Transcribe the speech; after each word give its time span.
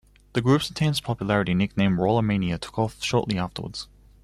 The 0.33 0.41
group's 0.41 0.67
intense 0.67 0.99
popularity, 0.99 1.53
nicknamed 1.53 1.99
"Rollermania", 1.99 2.59
took 2.59 2.79
off 2.79 3.03
shortly 3.03 3.37
afterwards. 3.37 3.87